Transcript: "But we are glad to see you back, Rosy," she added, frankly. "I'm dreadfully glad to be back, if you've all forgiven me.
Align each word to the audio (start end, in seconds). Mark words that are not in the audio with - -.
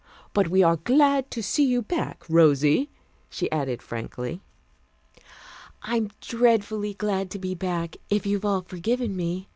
"But 0.33 0.47
we 0.47 0.63
are 0.63 0.77
glad 0.77 1.29
to 1.29 1.43
see 1.43 1.63
you 1.63 1.83
back, 1.83 2.23
Rosy," 2.27 2.89
she 3.29 3.51
added, 3.51 3.83
frankly. 3.83 4.41
"I'm 5.83 6.09
dreadfully 6.19 6.95
glad 6.95 7.29
to 7.29 7.37
be 7.37 7.53
back, 7.53 7.97
if 8.09 8.25
you've 8.25 8.43
all 8.43 8.61
forgiven 8.63 9.15
me. 9.15 9.47